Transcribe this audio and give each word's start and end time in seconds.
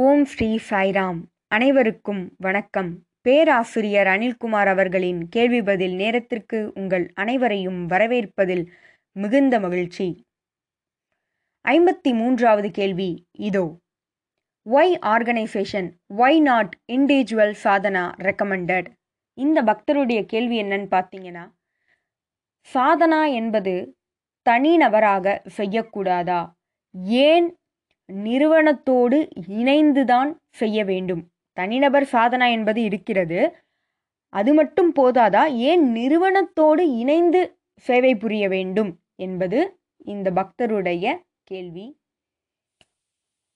ஓம் 0.00 0.24
ஸ்ரீ 0.24 0.58
சாய்ராம். 0.70 1.20
அனைவருக்கும் 1.46 2.34
வணக்கம். 2.38 2.98
பேராசிரியர் 3.20 4.06
அனில்குமார் 4.06 4.66
அவர்களின் 4.66 5.28
கேள்வி 5.28 5.62
பதில் 5.62 5.94
நேரத்திற்கு 5.94 6.72
உங்கள் 6.74 7.10
அனைவரையும் 7.14 7.88
வரவேற்பதில் 7.88 8.66
மிகுந்த 9.12 9.60
மகிழ்ச்சி. 9.60 10.24
ஐம்பத்தி 11.68 12.14
மூன்றாவது 12.14 12.70
கேள்வி 12.70 13.26
இதோ. 13.38 13.78
Why 14.70 14.94
organisation 15.06 15.90
why 16.16 16.40
not 16.40 16.76
individual 16.92 17.54
Sadhana 17.64 18.04
recommended 18.18 18.86
இந்த 19.34 19.62
பக்தருடைய 19.62 20.24
கேள்வி 20.24 20.62
என்னன்னு 20.62 20.88
பார்த்தீங்கன்னா 20.94 21.52
சாதனா 22.74 23.32
என்பது 23.32 23.96
தனிநபராக 24.50 25.38
செய்யக்கூடாதா? 25.56 26.50
ஏன் 27.26 27.58
நிறுவனத்தோடு 28.12 29.28
இணைந்துதான் 29.48 30.36
செய்ய 30.50 30.84
வேண்டும். 30.84 31.30
தனிநபர் 31.52 32.08
சாதனா 32.12 32.50
என்பது 32.50 32.82
இருக்கிறது. 32.82 33.56
அது 34.28 34.54
மட்டும் 34.54 34.92
போதாதா? 34.94 35.54
ஏன் 35.54 35.92
நிறுவனத்தோடு 35.92 36.96
இணைந்து 36.98 37.58
சேவை 37.76 38.16
புரிய 38.16 38.48
வேண்டும் 38.48 38.98
என்பது 39.14 39.80
இந்த 40.04 40.30
பக்தருடைய 40.30 41.22
கேள்வி. 41.42 41.96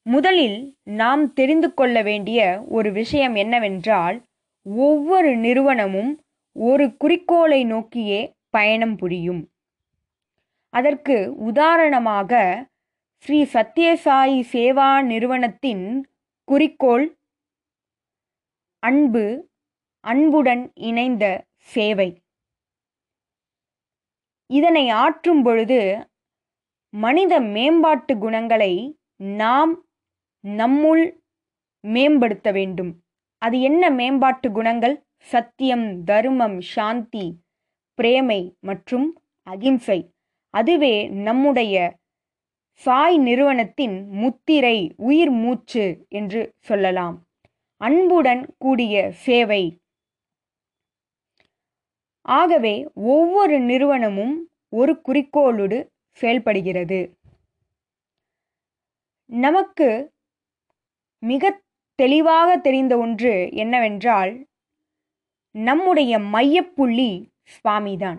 முதலில் 0.03 0.77
நாம் 0.83 1.33
தெரிந்து 1.33 1.75
கொள்ள 1.75 2.03
வேண்டிய 2.03 2.65
ஒரு 2.69 2.93
விஷயம் 2.93 3.35
என்னவென்றால் 3.35 4.23
ஒவ்வொரு 4.63 5.37
நிறுவனமும் 5.37 6.21
ஒரு 6.53 6.97
குறிக்கோளை 6.97 7.65
நோக்கியே 7.65 8.33
பயணம் 8.51 8.97
புரியும். 8.97 9.51
அதற்கு 10.69 11.35
உதாரணமாக 11.37 12.65
ஸ்ரீ 13.25 13.43
சத்யசாயி 13.43 14.39
சேவா 14.53 15.03
நிறுவனத்தின் 15.03 16.11
குறிக்கோள் 16.45 17.19
அன்பு 18.79 19.51
அன்புடன் 20.01 20.73
இணைந்த 20.75 21.25
சேவை. 21.55 22.25
இதனை 24.47 24.89
ஆற்றும் 24.89 25.43
பொழுது 25.43 26.09
மனித 26.91 27.41
மேம்பாட்டு 27.41 28.19
குணங்களை 28.19 28.99
நாம் 29.17 29.87
நம்முள் 30.45 31.05
மேம்படுத்த 31.81 32.51
வேண்டும். 32.53 32.93
அது 33.39 33.61
என்ன 33.61 33.91
மேம்பாட்டு 33.91 34.53
குணங்கள்? 34.53 35.07
சத்தியம் 35.17 36.05
தர்மம் 36.05 36.61
சாந்தி 36.61 37.27
பிரேமை 37.95 38.57
மற்றும் 38.61 39.23
அகிம்சை. 39.43 40.13
அதுவே 40.51 41.09
நம்முடைய 41.09 42.01
சாய் 42.73 43.19
நிறுவனத்தின் 43.19 44.09
முத்திரை 44.09 44.95
உயிர் 44.97 45.31
மூச்சு 45.31 46.07
என்று 46.09 46.55
சொல்லலாம். 46.59 47.27
அன்புடன் 47.77 48.55
கூடிய 48.59 49.11
சேவை. 49.11 49.81
ஆகவே 52.21 52.91
ஒவ்வொரு 52.95 53.61
நிறுவனமும் 53.61 54.49
ஒரு 54.69 55.01
குறிக்கோளோடு 55.09 55.89
செயல்படுகிறது. 56.13 57.19
நமக்கு 59.27 60.13
மிக 61.19 61.63
தெளிவாக 61.95 62.57
தெரிந்த 62.57 62.99
ஒன்று 62.99 63.49
என்னவென்றால் 63.53 64.47
நம்முடைய 65.51 66.19
மையப்புள்ளி 66.19 67.31
சுவாமிதான். 67.45 68.19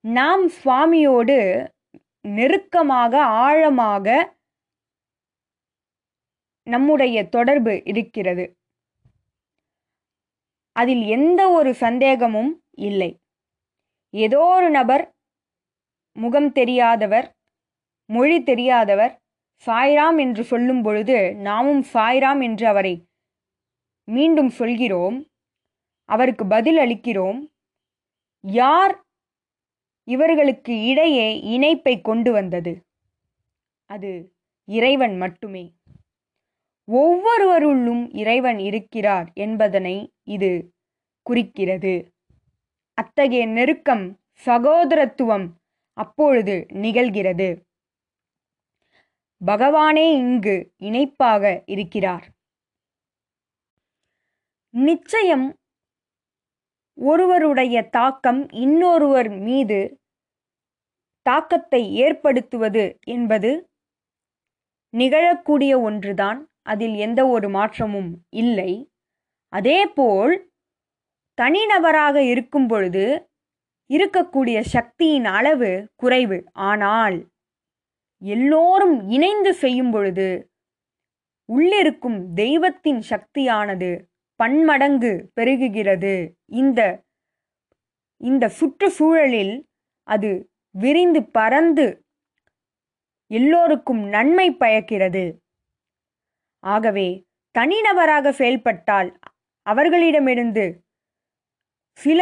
நாம் 0.00 0.48
சுவாமியோடு 0.48 1.68
நெருக்கமாக 2.24 3.14
ஆழமாக 3.46 4.06
நம்முடைய 6.66 7.16
தொடர்பு 7.28 7.72
இருக்கிறது. 7.84 8.44
அதில் 10.76 11.02
எந்த 11.16 11.40
ஒரு 11.50 11.70
சந்தேகமும் 11.74 12.52
இல்லை. 12.88 13.10
ஏதோ 14.14 14.40
ஒரு 14.56 14.68
நபர் 14.70 15.04
முகம் 16.16 16.50
தெரியாதவர் 16.52 17.26
மொழி 18.10 18.38
தெரியாதவர் 18.42 19.12
சாய்ராம் 19.66 20.18
என்று 20.18 20.42
சொல்லும் 20.44 20.82
பொழுது 20.82 21.18
நாமும் 21.48 21.82
சாய்ராம் 21.92 22.40
என்று 22.42 22.66
அவரை 22.66 22.94
மீண்டும் 24.08 24.52
சொல்கிறோம். 24.60 25.18
அவருக்கு 26.08 26.44
பதில் 26.46 26.76
அளிக்கிறோம் 26.76 27.40
யார் 28.44 28.94
இவர்களுக்கு 30.04 30.84
இடையே 30.84 31.40
இணைப்பை 31.40 32.00
கொண்டு 32.00 32.32
வந்தது. 32.32 32.84
அது 33.86 34.34
இறைவன் 34.64 35.16
மட்டுமே. 35.16 35.74
ஒவ்வொருவருள்ளும் 36.88 38.16
இறைவன் 38.16 38.58
இருக்கிறார் 38.58 39.30
என்பதனை 39.34 40.12
இது 40.24 40.72
குறிக்கிறது. 41.22 42.14
அத்தகைய 42.94 43.46
நெருக்கம் 43.46 44.18
சகோதரத்துவம் 44.46 45.48
அப்பொழுது 45.92 46.66
நிகழ்கிறது. 46.72 47.60
பகவானே 49.46 50.12
இங்கு 50.12 50.72
இணைப்பாக 50.76 51.62
இருக்கிறார். 51.66 52.26
நிச்சயம் 54.70 55.56
ஒருவருடைய 56.98 57.88
தாக்கம் 57.88 58.50
இன்னொருவர் 58.50 59.30
மீது 59.30 60.00
தாக்கத்தை 61.22 61.94
ஏற்படுத்துவது 61.94 62.98
என்பது 63.06 63.70
நிகழக்கூடிய 64.96 65.80
ஒன்றுதான். 65.80 66.50
அதில் 66.62 66.94
எந்த 66.94 67.26
ஒரு 67.26 67.48
மாற்றமும் 67.48 68.10
இல்லை. 68.28 68.72
அதேபோல் 69.48 70.52
தனிநபராக 71.38 72.16
இருக்கும் 72.16 72.66
பொழுது 72.66 73.30
இருக்கக்கூடிய 73.90 74.60
சக்தியின் 74.60 75.24
அளவு 75.24 75.88
குறைவு. 75.96 76.44
ஆனால் 76.52 77.30
எல்லோரும் 78.22 79.08
இணைந்து 79.08 79.54
செய்யும் 79.54 79.90
பொழுது 79.90 80.28
உள்ளிருக்கும் 81.48 82.18
தெய்வத்தின் 82.34 83.00
சக்தியானது 83.00 83.90
பன்மடங்கு 84.42 85.12
பெருகுகிறது. 85.36 86.14
இந்த 86.60 86.80
இந்த 88.20 88.44
சுற்றுச்சூழலில் 88.58 89.54
அது 90.08 90.30
விரிந்து 90.74 91.20
பறந்து 91.38 91.86
எல்லோருக்கும் 93.30 94.02
நன்மை 94.14 94.48
பயக்கிறது. 94.62 95.24
ஆகவே 96.64 97.08
தனிநபராக 97.54 98.32
செயல்பட்டால் 98.32 99.10
அவர்களிடமிருந்து 99.66 100.64
சில 101.98 102.20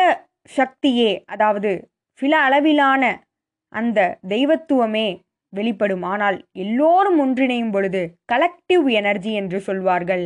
சக்தியே 0.59 1.11
அதாவது 1.25 1.73
சில 2.21 2.33
அளவிலான 2.39 3.03
அந்த 3.73 3.99
தெய்வத்துவமே 4.29 5.09
வெளிப்படும் 5.53 6.05
ஆனால் 6.13 6.39
எல்லோரும் 6.65 7.19
ஒன்றிணையும் 7.21 7.73
பொழுது 7.73 8.03
கலெக்டிவ் 8.33 8.87
எனர்ஜி 9.01 9.33
என்று 9.33 9.59
சொல்வார்கள். 9.61 10.25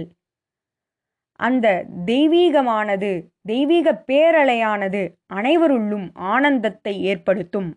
அந்த 1.41 1.87
தெய்வீகமானது 2.06 3.11
தெய்வீக 3.43 4.05
பேரலையானது 4.06 5.03
அனைவருள்ளும் 5.34 6.06
ஆனந்தத்தை 6.15 7.03
ஏற்படுத்தும். 7.03 7.71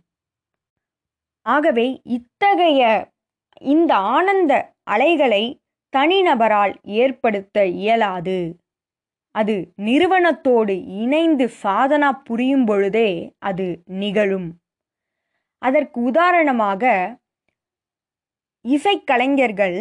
ஆகவே 1.45 2.01
இத்தகைய 2.03 2.81
இந்த 3.62 3.95
ஆனந்த 3.95 4.53
அலைகளை 4.84 5.44
தனிநபரால் 5.94 6.73
ஏற்படுத்த 6.81 7.66
இயலாது. 7.66 8.40
அது 9.31 9.56
நிறுவனத்தோடு 9.78 10.75
இணைந்து 10.85 11.45
சாதனா 11.63 12.09
புரியும் 12.24 12.66
பொழுதே 12.66 13.09
அது 13.39 13.68
நிகழும். 13.85 14.50
அதற்கு 15.62 16.01
உதாரணமாக 16.01 16.84
இசைக்கலைஞர்கள் 18.66 19.78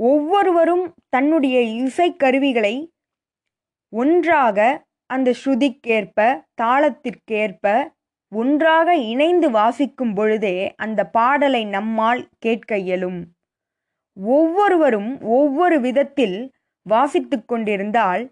ஒவ்வொருவரும் 0.00 0.84
தன்னுடைய 1.08 1.56
இசைக்கருவிகளை 1.84 2.74
ஒன்றாக 3.92 4.58
அந்த 5.10 5.28
ஸ்ருதிக்கேற்ப 5.40 6.18
தாளத்திற்கேற்ப 6.62 7.66
ஒன்றாக 8.32 8.88
இணைந்து 9.12 9.48
வாசிக்கும் 9.50 10.14
பொழுதே 10.14 10.56
அந்த 10.76 11.00
பாடலை 11.06 11.62
நம்மால் 11.66 12.22
கேட்க 12.38 12.78
இயலும். 12.78 13.20
ஒவ்வொருவரும் 14.16 15.10
ஒவ்வொரு 15.30 15.76
விதத்தில் 15.80 16.36
வாசித்து 16.86 17.44
கொண்டிருந்தால் 17.44 18.24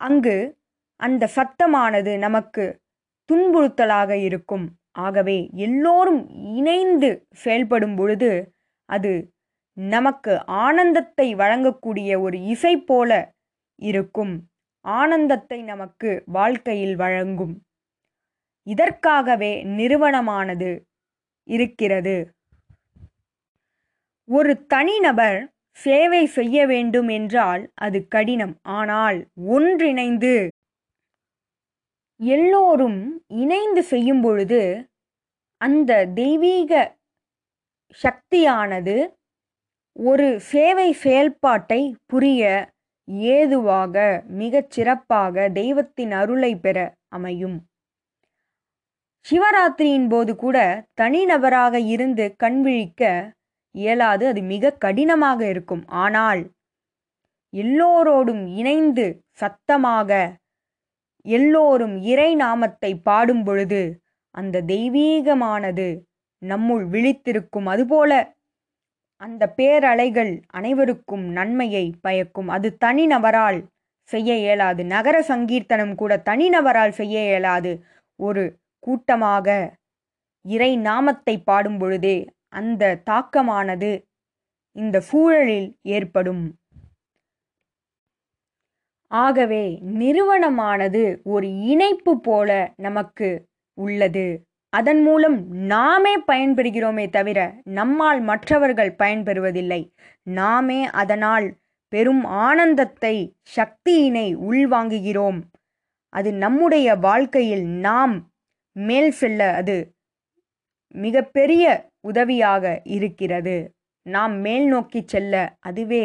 அங்கு 0.00 0.36
அந்த 1.00 1.30
சத்தமானது 1.36 2.12
நமக்கு 2.18 2.64
துன்புறுத்தலாக 3.28 4.10
இருக்கும். 4.28 4.66
ஆகவே 4.98 5.38
எல்லோரும் 5.66 6.22
இணைந்து 6.56 7.10
செயல்படும் 7.42 7.96
பொழுது 7.96 8.30
அது 8.88 9.12
நமக்கு 9.78 10.44
ஆனந்தத்தை 10.46 11.34
வழங்கக்கூடிய 11.34 12.20
ஒரு 12.20 12.42
இசை 12.44 12.76
போல 12.76 13.10
இருக்கும். 13.78 14.34
ஆனந்தத்தை 14.84 15.62
நமக்கு 15.62 16.22
வாழ்க்கையில் 16.26 16.96
வழங்கும். 16.96 17.54
இதற்காகவே 18.66 19.52
நிறுவனமானது 19.64 20.70
இருக்கிறது. 21.48 22.16
ஒரு 24.28 24.66
தனிநபர் 24.66 25.38
சேவை 25.78 26.26
செய்ய 26.26 26.66
வேண்டும் 26.66 27.08
என்றால் 27.08 27.62
அது 27.74 27.98
கடினம். 28.08 28.54
ஆனால் 28.62 29.18
ஒன்றிணைந்து 29.48 30.34
எல்லோரும் 32.20 33.00
இணைந்து 33.26 33.82
செய்யும் 33.82 34.20
பொழுது 34.20 34.62
அந்த 35.60 36.06
தெய்வீக 36.14 36.72
சக்தியானது 38.00 38.96
ஒரு 39.98 40.26
சேவை 40.40 40.92
செயல்பாட்டை 40.92 41.96
புரிய 42.06 42.42
ஏதுவாக 43.30 44.24
மிகச் 44.40 44.70
சிறப்பாக 44.70 45.48
தெய்வத்தின் 45.48 46.12
அருளை 46.12 46.56
பெற 46.56 46.94
அமையும். 47.08 47.56
சிவராத்திரியின் 49.26 50.08
போது 50.08 50.36
கூட 50.36 50.58
தனிநபராக 51.00 51.74
இருந்து 51.74 52.34
கண்விழிக்க 52.44 53.02
இயலாது 53.74 54.26
அது 54.26 54.42
மிக 54.42 54.70
கடினமாக 54.70 55.40
இருக்கும். 55.48 55.84
ஆனால் 55.86 56.42
எல்லோரோடும் 57.52 58.46
இணைந்து 58.46 59.06
சத்தமாக 59.32 60.10
எல்லோரும் 61.26 61.96
இறை 62.02 62.34
நாமத்தை 62.34 62.94
பாடும் 63.00 63.44
பொழுது 63.44 63.82
அந்த 64.30 64.62
தெய்வீகமானது 64.62 65.88
நம்முள் 66.42 66.84
விழித்திருக்கும். 66.86 67.66
அதுபோல 67.66 68.36
அந்த 69.20 69.54
பேரலைகள் 69.56 70.42
அனைவருக்கும் 70.46 71.24
நன்மையை 71.28 71.94
பயக்கும். 72.00 72.48
அது 72.48 72.76
தனிநபரால் 72.84 73.66
செய்ய 74.02 74.36
இயலாது. 74.36 74.84
நகர 74.84 75.22
சங்கீர்த்தனம் 75.22 75.94
கூட 75.94 76.22
தனிநபரால் 76.24 76.90
செய்ய 76.90 77.24
இயலாது. 77.24 77.84
ஒரு 78.16 78.56
கூட்டமாக 78.78 79.74
இறை 80.44 80.76
நாமத்தை 80.76 81.38
பாடும் 81.38 81.78
பொழுதே 81.78 82.26
அந்த 82.48 82.96
தாக்கமானது 83.04 83.90
இந்த 84.72 85.00
சூழலில் 85.00 85.76
ஏற்படும். 85.82 86.58
ஆகவே 89.10 89.78
நிறுவனமானது 89.82 91.02
ஒரு 91.22 91.60
இணைப்பு 91.60 92.20
போல 92.20 92.72
நமக்கு 92.76 93.46
உள்ளது. 93.74 94.47
அதன் 94.72 95.02
மூலம் 95.02 95.36
நாமே 95.50 96.14
பயன்பெறுகிறோமே 96.20 97.10
தவிர 97.10 97.38
நம்மால் 97.64 98.20
மற்றவர்கள் 98.20 98.94
பயன்பெறுவதில்லை. 98.98 99.80
நாமே 100.22 100.80
அதனால் 100.84 101.46
பெரும் 101.92 102.24
ஆனந்தத்தை 102.24 103.14
சக்தியினை 103.56 104.26
உள்வாங்குகிறோம். 104.50 105.38
அது 106.12 106.30
நம்முடைய 106.34 106.88
வாழ்க்கையில் 106.96 107.64
நாம் 107.86 108.14
மேல் 108.76 109.10
செல்ல 109.10 109.40
அது 109.54 109.76
மிகப்பெரிய 110.94 111.64
உதவியாக 112.00 112.80
இருக்கிறது. 112.84 113.56
நாம் 114.06 114.34
மேல் 114.40 114.66
நோக்கி 114.66 115.00
செல்ல 115.06 115.34
அதுவே 115.60 116.04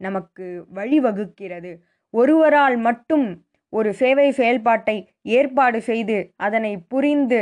நமக்கு 0.00 0.46
வழிவகுக்கிறது. 0.74 1.72
ஒருவரால் 2.14 2.76
மட்டும் 2.76 3.26
ஒரு 3.72 3.90
சேவை 3.94 4.30
செயல்பாட்டை 4.30 4.96
ஏற்பாடு 5.22 5.78
செய்து 5.80 6.18
அதனை 6.36 6.72
புரிந்து 6.92 7.40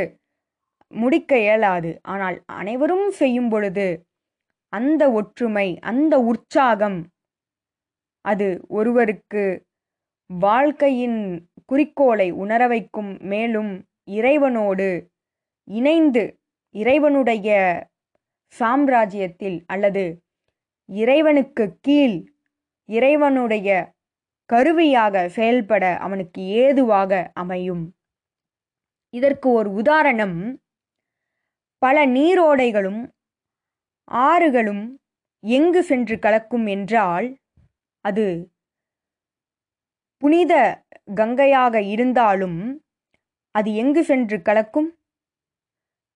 முடிக்க 0.93 1.39
இயலாது. 1.39 1.91
ஆனால் 2.03 2.43
அனைவரும் 2.45 3.09
செய்யும் 3.11 3.49
பொழுது 3.49 3.87
அந்த 4.73 5.03
ஒற்றுமை 5.11 5.67
அந்த 5.81 6.19
உற்சாகம் 6.21 6.99
அது 8.25 8.47
ஒருவருக்கு 8.67 9.43
வாழ்க்கையின் 10.29 11.19
குறிக்கோளை 11.65 12.31
உணர 12.31 12.67
வைக்கும். 12.67 13.11
மேலும் 13.21 13.71
இறைவனோடு 14.11 14.87
இணைந்து 15.67 16.23
இறைவனுடைய 16.75 17.49
சாம்ராஜ்யத்தில் 18.55 19.57
அல்லது 19.65 20.03
இறைவனுக்கு 20.89 21.77
கீழ் 21.81 22.17
இறைவனுடைய 22.89 23.69
கருவியாக 24.49 25.29
செயல்பட 25.29 25.83
அவனுக்கு 25.97 26.41
ஏதுவாக 26.41 27.31
அமையும். 27.33 27.83
இதற்கு 29.13 29.49
ஒரு 29.49 29.69
உதாரணம். 29.73 30.37
பல 31.81 31.97
நீரோடைகளும் 32.07 33.01
ஆறுகளும் 34.11 34.85
எங்கு 35.43 35.83
சென்று 35.83 36.15
கலக்கும் 36.19 36.65
என்றால் 36.65 37.27
அது 38.05 38.25
புனித 40.21 40.53
கங்கையாக 41.15 41.75
இருந்தாலும் 41.87 42.59
அது 43.55 43.69
எங்கு 43.75 44.01
சென்று 44.03 44.37
கலக்கும்? 44.41 44.89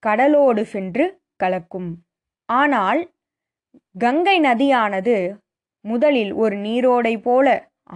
கடலோடு 0.04 0.64
சென்று 0.66 1.06
கலக்கும். 1.36 1.90
ஆனால் 2.50 3.02
கங்கை 3.96 4.38
நதியானது 4.42 5.16
முதலில் 5.86 6.34
ஒரு 6.34 6.56
நீரோடை 6.58 7.14
போல 7.22 7.48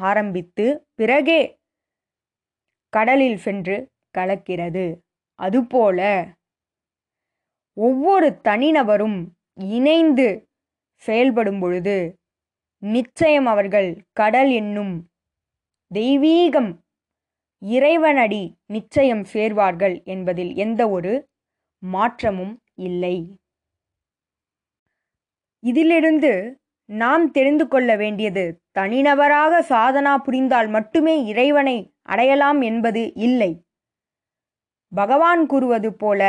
ஆரம்பித்து 0.04 0.66
பிறகே 0.96 1.42
கடலில் 2.94 3.38
சென்று 3.38 3.78
கலக்கிறது. 4.18 4.86
அதுபோல 5.40 6.00
ஒவ்வொரு 7.78 8.40
தனிநபரும் 8.44 9.18
இணைந்து 9.54 10.28
செயல்படும் 10.96 11.60
பொழுது 11.60 12.20
நிச்சயம் 12.84 13.46
அவர்கள் 13.46 13.90
கடல் 14.14 14.52
என்னும் 14.52 14.94
தெய்வீகம் 15.92 16.72
இறைவனடி 17.62 18.44
நிச்சயம் 18.66 19.26
சேர்வார்கள் 19.34 20.04
என்பதில் 20.04 20.56
எந்த 20.56 20.90
ஒரு 20.90 21.14
மாற்றமும் 21.84 22.54
இல்லை. 22.80 23.16
இதிலிருந்து 25.64 26.62
நாம் 26.90 27.32
தெரிந்து 27.32 27.68
கொள்ள 27.68 27.96
வேண்டியது 27.96 28.44
தனிநபராக 28.80 29.62
சாதனா 29.70 30.16
புரிந்தால் 30.18 30.68
மட்டுமே 30.68 31.16
இறைவனை 31.26 31.78
அடையலாம் 32.02 32.62
என்பது 32.62 33.14
இல்லை. 33.14 33.52
பகவான் 34.92 35.46
கூறுவது 35.46 35.94
போல 35.94 36.22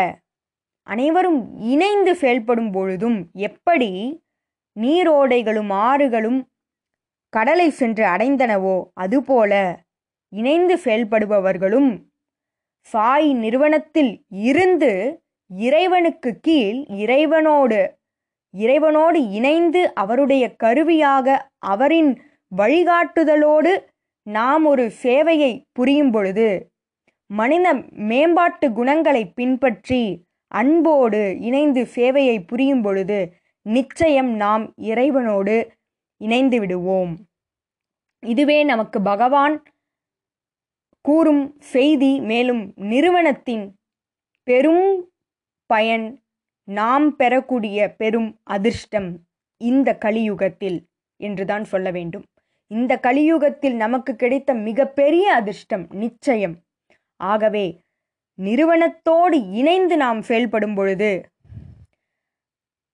அனைவரும் 0.87 1.41
இணைந்து 1.67 2.13
செயல்படும் 2.15 2.71
பொழுதும் 2.73 3.19
எப்படி 3.47 3.91
நீரோடைகளும் 4.77 5.73
ஆறுகளும் 5.83 6.41
கடலை 7.33 7.69
சென்று 7.71 8.05
அடைந்தனவோ 8.07 8.77
அதுபோல 8.95 9.53
இணைந்து 10.33 10.75
செயல்படுபவர்களும் 10.77 11.91
சாய் 12.87 13.31
நிறுவனத்தில் 13.35 14.13
இருந்து 14.43 14.91
இறைவனுக்கு 15.51 16.31
கீழ் 16.41 16.79
இறைவனோடு 16.97 17.81
இறைவனோடு 18.55 19.19
இணைந்து 19.31 19.81
அவருடைய 19.95 20.45
கருவியாக 20.57 21.37
அவரின் 21.67 22.13
வழிகாட்டுதலோடு 22.53 23.73
நாம் 24.27 24.65
ஒரு 24.65 24.85
சேவையை 25.03 25.53
புரியும் 25.73 26.11
பொழுது 26.11 26.49
மனித 27.31 27.69
மேம்பாட்டு 28.07 28.67
குணங்களை 28.73 29.23
பின்பற்றி 29.35 30.01
அன்போடு 30.49 31.37
இணைந்து 31.41 31.83
சேவையை 31.95 32.47
புரியும் 32.47 32.83
பொழுது 32.83 33.33
நிச்சயம் 33.63 34.35
நாம் 34.35 34.75
இறைவனோடு 34.77 35.71
இணைந்து 36.17 36.61
விடுவோம். 36.61 37.19
இதுவே 38.21 38.65
நமக்கு 38.65 39.01
பகவான் 39.01 39.63
கூறும் 41.01 41.57
செய்தி 41.61 42.21
மேலும் 42.21 42.73
நிறுவனத்தின் 42.77 43.79
பெரும் 44.43 45.11
பயன் 45.67 46.23
நாம் 46.65 47.17
பெறக்கூடிய 47.17 47.95
பெரும் 47.97 48.41
அதிர்ஷ்டம் 48.43 49.21
இந்த 49.57 49.99
கலியுகத்தில் 50.05 50.79
என்றுதான் 51.17 51.65
சொல்ல 51.65 51.91
வேண்டும். 51.91 52.25
இந்த 52.67 52.99
கலியுகத்தில் 52.99 53.75
நமக்கு 53.75 54.17
கிடைத்த 54.17 54.55
மிகப்பெரிய 54.55 55.33
அதிர்ஷ்டம் 55.33 55.87
நிச்சயம். 55.91 56.57
ஆகவே 57.17 57.85
நிறுவனத்தோடு 58.43 59.51
இணைந்து 59.51 59.97
நாம் 59.97 60.23
செயல்படும் 60.23 60.75
பொழுது 60.75 61.29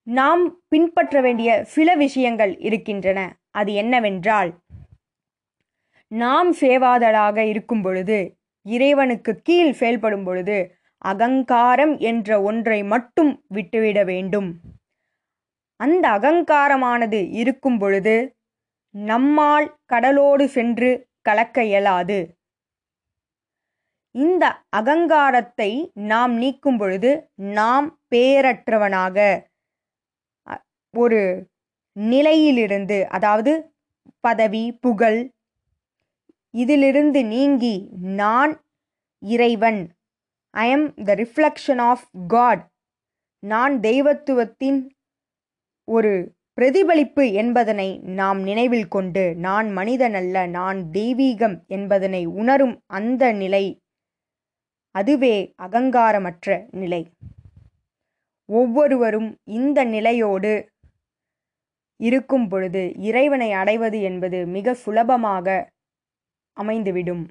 நாம் 0.07 0.61
பின்பற்ற 0.69 1.21
வேண்டிய 1.21 1.65
சில 1.65 1.95
விஷயங்கள் 1.95 2.59
இருக்கின்றன. 2.59 3.39
அது 3.51 3.73
என்னவென்றால் 3.75 4.51
நாம் 6.09 6.55
சேவாதலாக 6.55 7.37
இருக்கும் 7.37 7.83
பொழுது 7.83 8.37
இறைவனுக்கு 8.63 9.41
கீழ் 9.43 9.73
செயல்படும் 9.73 10.25
பொழுது 10.25 10.77
அகங்காரம் 10.99 11.99
என்ற 11.99 12.43
ஒன்றை 12.43 12.85
மட்டும் 12.85 13.45
விட்டுவிட 13.49 14.05
வேண்டும். 14.05 14.61
அந்த 15.77 16.09
அகங்காரமானது 16.09 17.21
இருக்கும் 17.31 17.79
பொழுது 17.79 18.37
நம்மால் 18.91 19.79
கடலோடு 19.85 20.49
சென்று 20.49 20.91
கலக்க 21.21 21.65
இயலாது. 21.65 22.19
இந்த 24.15 24.45
அகங்காரத்தை 24.69 25.93
நாம் 25.95 26.35
நீக்கும் 26.35 26.79
பொழுது 26.79 27.11
நாம் 27.37 27.99
பேரற்றவனாக 28.11 29.47
ஒரு 30.95 31.49
நிலையிலிருந்து 31.97 33.07
அதாவது 33.09 33.53
பதவி 34.21 34.79
புகழ் 34.81 35.21
இதிலிருந்து 36.55 37.25
நீங்கி 37.25 37.89
நான் 38.01 38.53
இறைவன். 39.23 39.81
I 40.55 40.71
am 40.71 40.95
the 41.05 41.15
reflection 41.15 41.81
of 41.81 42.07
God 42.27 42.63
நான் 43.43 43.81
தெய்வத்துவத்தின் 43.81 44.81
ஒரு 45.85 46.13
பிரதிபலிப்பு 46.55 47.33
என்பதனை 47.33 47.99
நாம் 47.99 48.41
நினைவில் 48.43 48.89
கொண்டு 48.89 49.35
நான் 49.37 49.69
மனிதனல்ல 49.73 50.47
நான் 50.49 50.79
தெய்வீகம் 50.93 51.57
என்பதனை 51.67 52.27
உணரும் 52.27 52.83
அந்த 52.87 53.33
நிலை 53.33 53.65
அதுவே 54.95 55.35
அகங்காரமற்ற 55.63 56.47
நிலை. 56.71 57.03
ஒவ்வொருவரும் 58.49 59.31
இந்த 59.59 59.79
நிலையோடு 59.85 60.53
இருக்கும் 62.01 62.49
பொழுது 62.49 62.83
இறைவனை 63.09 63.49
அடைவது 63.53 63.99
என்பது 64.01 64.39
மிக 64.47 64.75
சுலபமாக 64.75 65.47
அமைந்துவிடும். 66.57 67.25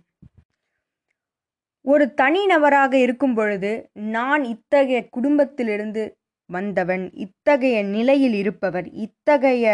ஒரு 1.85 2.05
தனிநபராக 2.21 2.93
இருக்கும் 2.93 3.35
பொழுது 3.35 3.71
நான் 3.93 4.43
இத்தகைய 4.43 4.99
குடும்பத்திலிருந்து 5.09 6.03
வந்தவன் 6.49 7.03
இத்தகைய 7.15 7.77
நிலையில் 7.83 8.33
இருப்பவர் 8.33 8.87
இத்தகைய 9.05 9.65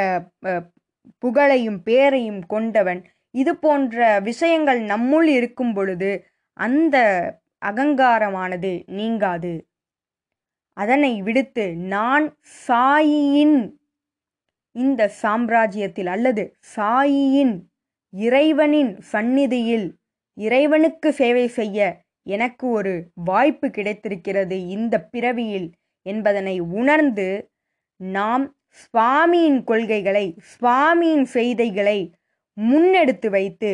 புகழையும் 1.23 1.79
பேரையும் 1.83 2.41
கொண்டவன் 2.45 3.01
இது 3.31 3.53
போன்ற 3.55 4.19
விஷயங்கள் 4.19 4.79
நம்முள் 4.83 5.27
இருக்கும் 5.37 5.73
பொழுது 5.73 6.11
அந்த 6.57 6.97
அகங்காரமானது 7.67 8.71
நீங்காது. 8.89 9.53
அதனை 10.77 11.13
விடுத்து 11.21 11.65
நான் 11.87 12.25
சாயியின் 12.67 13.57
இந்த 14.75 15.01
சாம்ராஜ்யத்தில் 15.21 16.05
அல்லது 16.05 16.43
சாயியின் 16.75 17.55
இறைவனின் 18.13 18.91
சந்நிதியில் 19.11 19.87
இறைவனுக்கு 20.37 21.09
சேவை 21.13 21.47
செய்ய 21.49 21.79
எனக்கு 22.27 22.65
ஒரு 22.69 22.93
வாய்ப்பு 23.23 23.67
கிடைத்திருக்கிறது 23.69 24.57
இந்த 24.67 24.95
பிறவியில் 25.05 25.67
என்பதனை 26.05 26.55
உணர்ந்து 26.71 27.27
நாம் 27.99 28.45
சுவாமியின் 28.81 29.59
கொள்கைகளை 29.63 30.25
சுவாமியின் 30.51 31.25
செய்திகளை 31.25 31.99
முன்னெடுத்து 32.57 33.29
வைத்து 33.29 33.71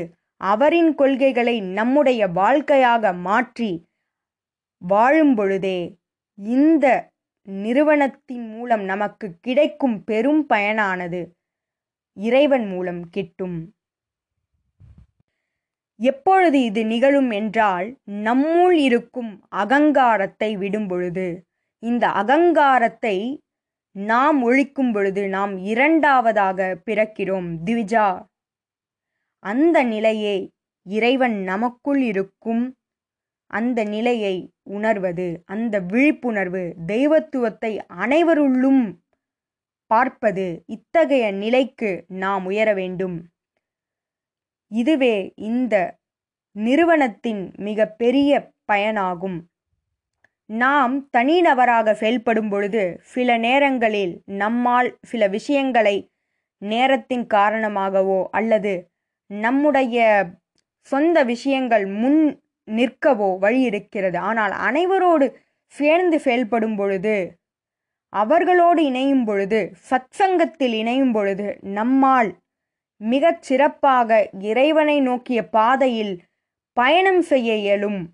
அவரின் 0.51 0.91
கொள்கைகளை 0.95 1.55
நம்முடைய 1.77 2.21
வாழ்க்கையாக 2.39 3.13
மாற்றி 3.27 3.71
வாழும் 4.81 5.33
பொழுதே 5.35 5.79
இந்த 6.37 6.85
நிறுவனத்தின் 7.47 8.45
மூலம் 8.49 8.83
நமக்கு 8.83 9.27
கிடைக்கும் 9.41 9.97
பெரும் 10.03 10.43
பயனானது 10.49 11.21
இறைவன் 12.17 12.65
மூலம் 12.67 13.01
கிட்டும். 13.09 13.57
எப்பொழுது 15.99 16.57
இது 16.63 16.81
நிகழும் 16.85 17.31
என்றால் 17.31 17.87
நம்முள் 18.27 18.77
இருக்கும் 18.87 19.31
அகங்காரத்தை 19.63 20.49
விடும் 20.57 20.87
பொழுது 20.87 21.27
இந்த 21.83 22.05
அகங்காரத்தை 22.21 23.17
நாம் 23.95 24.37
ஒழிக்கும் 24.43 24.91
பொழுது 24.93 25.23
நாம் 25.27 25.53
இரண்டாவதாக 25.71 26.59
பிறக்கிறோம். 26.85 27.49
திவிஜா 27.65 28.07
அந்த 29.43 29.77
நிலையே 29.83 30.35
இறைவன் 30.85 31.37
நமக்குள் 31.41 32.01
இருக்கும். 32.01 32.63
அந்த 33.51 33.79
நிலையை 33.83 34.35
உணர்வது 34.69 35.27
அந்த 35.45 35.75
விழிப்புணர்வு 35.79 36.63
தெய்வத்துவத்தை 36.85 37.71
அனைவருள்ளும் 37.95 38.83
பார்ப்பது 39.91 40.45
இத்தகைய 40.65 41.25
நிலைக்கு 41.33 41.91
நாம் 42.15 42.45
உயர 42.45 42.69
வேண்டும். 42.73 43.17
இதுவே 44.71 45.15
இந்த 45.35 45.75
நிறுவனத்தின் 46.55 47.43
மிக 47.59 47.87
பெரிய 47.93 48.31
பயனாகும். 48.71 49.37
நாம் 50.49 50.95
தனிநபராக 51.17 51.93
செயல்படும் 51.93 52.49
பொழுது 52.49 52.83
சில 53.13 53.37
நேரங்களில் 53.37 54.13
நம்மால் 54.35 54.89
சில 55.01 55.27
விஷயங்களை 55.27 55.95
நேரத்தின் 56.61 57.25
காரணமாகவோ 57.33 58.19
அல்லது 58.31 58.73
நம்முடைய 59.39 60.25
சொந்த 60.81 61.23
விஷயங்கள் 61.23 61.85
முன் 61.85 62.43
நிற்கவோ 62.67 63.37
வழி 63.37 63.61
இருக்கிறது. 63.61 64.17
ஆனால் 64.17 64.51
அனைவரோடு 64.51 65.33
சேர்ந்து 65.65 66.19
செயல்படும் 66.19 66.75
பொழுது 66.75 67.37
அவர்களோடு 68.09 68.85
இணையும் 68.85 69.25
பொழுது 69.25 69.71
சத்சங்கத்தில் 69.89 70.73
இணையும் 70.73 71.11
பொழுது 71.11 71.57
நம்மால் 71.61 72.37
மிகச் 72.97 73.41
சிறப்பாக 73.41 74.29
இறைவனை 74.39 75.01
நோக்கிய 75.01 75.47
பாதையில் 75.47 76.23
பயணம் 76.73 77.21
செய்ய 77.21 77.55
இயலும். 77.55 78.09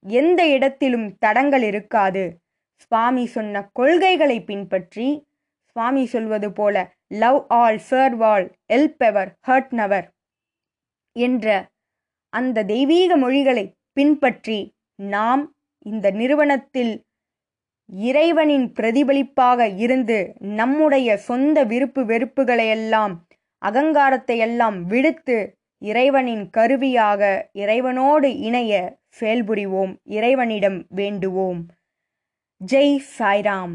எந்த 0.00 0.46
இடத்திலும் 0.46 1.16
தடங்கள் 1.18 1.62
இருக்காது. 1.62 2.40
சுவாமி 2.74 3.26
சொன்ன 3.26 3.70
கொள்கைகளை 3.72 4.44
பின்பற்றி 4.44 5.26
சுவாமி 5.66 6.06
சொல்வது 6.06 6.52
போல 6.52 6.76
love 7.08 7.44
all 7.48 7.80
serve 7.90 8.22
all 8.24 8.50
help 8.66 8.98
ever 8.98 9.38
hurt 9.48 9.70
never 9.70 10.16
என்ற 11.18 11.46
அந்த 12.32 12.64
தெய்வீக 12.64 13.12
மொழிகளை 13.16 13.64
பின்பற்றி 13.92 14.58
நாம் 14.98 15.42
இந்த 15.86 16.06
நிறுவனத்தில் 16.10 16.94
இறைவனின் 17.88 18.66
பிரதிபலிப்பாக 18.72 19.68
இருந்து 19.76 20.18
நம்முடைய 20.38 21.16
சொந்த 21.18 21.58
விருப்பு 21.64 22.02
வெறுப்புகளையெல்லாம் 22.04 23.14
அகங்காரத்தை 23.62 24.36
எல்லாம் 24.38 24.76
விடுத்து 24.86 25.38
இறைவனின் 25.82 26.44
கருவியாக 26.50 27.22
இறைவனோடு 27.54 28.28
இணைய 28.38 28.72
செயல்புரிவோம். 29.20 29.92
இறைவனிடம் 30.16 30.78
வேண்டுவோம். 30.90 31.60
ஜெய் 32.60 32.96
சாய்ராம். 33.18 33.74